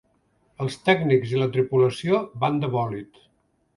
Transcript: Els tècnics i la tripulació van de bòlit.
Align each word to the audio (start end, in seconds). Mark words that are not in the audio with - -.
Els 0.63 0.77
tècnics 0.87 1.35
i 1.35 1.39
la 1.41 1.49
tripulació 1.57 2.23
van 2.45 2.59
de 2.65 2.71
bòlit. 2.77 3.21